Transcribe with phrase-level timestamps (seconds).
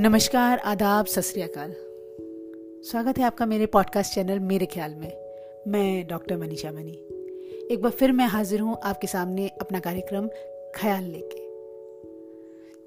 [0.00, 1.20] नमस्कार, आदाब, सत
[2.90, 5.12] स्वागत है आपका मेरे पॉडकास्ट चैनल मेरे ख्याल में।
[5.68, 6.92] मैं डॉक्टर मनीषा मनी।
[7.70, 10.28] एक बार फिर मैं हाजिर हूँ आपके सामने अपना कार्यक्रम
[10.76, 11.40] ख्याल लेके,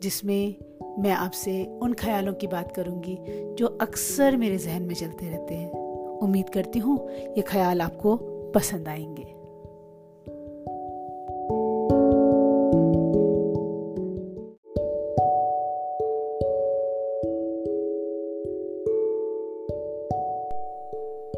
[0.02, 0.56] जिसमें
[1.00, 3.18] मैं आपसे उन ख्यालों की बात करूँगी
[3.56, 5.72] जो अक्सर मेरे जहन में चलते रहते हैं।
[6.20, 8.18] उम्मीद करती हूँ ये ख्याल आपको
[8.56, 9.41] पसंद आएँगे।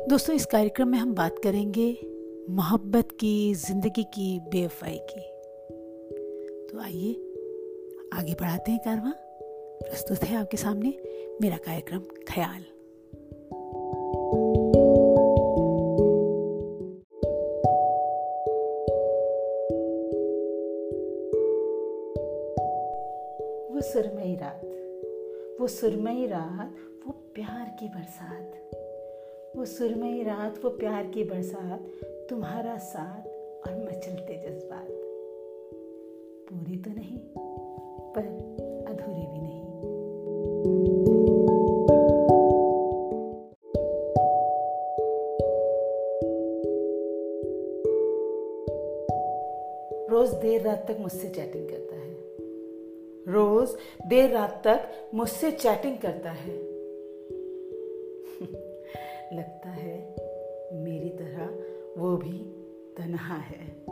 [0.10, 1.86] दोस्तों, इस कार्यक्रम में हम बात करेंगे
[2.50, 5.22] मोहब्बत की, ज़िंदगी की, बेवफाई की।
[6.68, 7.14] तो आइए,
[8.14, 9.14] आगे बढ़ाते हैं कारवा।
[9.84, 10.98] प्रस्तुत है आपके सामने
[11.42, 12.62] मेरा कार्यक्रम ख्याल।
[23.74, 24.62] वो सुरमई रात,
[25.62, 26.76] वो सुरमई रात,
[27.08, 28.60] वो प्यार की बरसात।
[29.58, 31.80] वो सुरमई रात वो प्यार की बरसात,
[32.30, 33.28] तुम्हारा साथ
[33.68, 34.88] और मचलते जज्बात
[36.50, 37.20] पूरी तो नहीं,
[38.14, 38.22] पर
[38.88, 39.64] अधूरी भी नहीं।
[50.10, 52.14] रोज देर रात तक मुझसे चैटिंग करता है।
[53.34, 53.70] रोज
[54.08, 54.80] देर रात तक
[55.14, 56.74] मुझसे चैटिंग करता है।
[59.34, 60.16] लगता है
[60.74, 61.46] मेरी तरह
[62.02, 62.40] वो भी
[62.98, 63.84] तनहा है।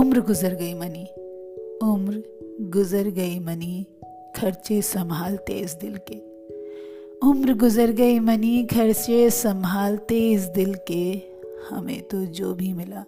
[0.00, 1.06] उम्र गुजर गई मनी।
[1.82, 2.22] उम्र
[2.60, 3.86] गुजर गई मनी,
[4.36, 6.28] खर्चे संभाल तेज दिल के।
[7.28, 11.22] उम्र गुजर गई मनी, खर्चे संभालते इस दिल के।
[11.70, 13.04] हमें तो जो भी मिला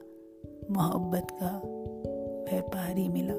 [0.70, 1.62] मोहब्बत का
[2.50, 3.34] व्यापारी मिला।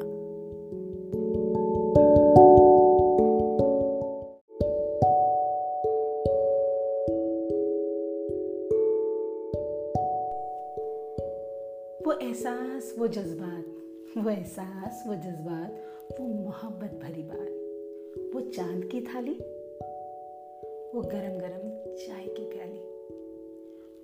[12.06, 13.66] वो एहसास, वो जज्बात,
[14.24, 15.76] वो एहसास, वो जज्बात,
[16.20, 17.58] वो मोहब्बत भरी बात।
[18.36, 19.34] वो चाँद की थाली,
[20.96, 22.80] वो गरम गरम चाय की प्याली।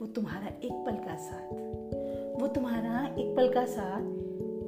[0.01, 2.06] वो तुम्हारा एक पल का साथ।
[2.37, 4.01] वो तुम्हारा एक पल का साथ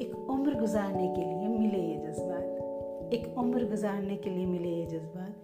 [0.02, 4.86] एक उम्र गुजारने के लिए मिले ये जज्बात। एक उम्र गुजारने के लिए मिले ये
[4.86, 5.36] जज्बात।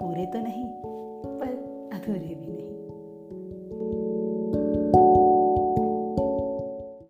[0.00, 0.64] पूरे तो नहीं,
[1.40, 1.48] पर
[1.92, 2.61] अधूरे भी नहीं।